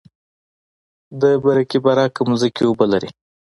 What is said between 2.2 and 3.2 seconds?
ځمکې اوبه لري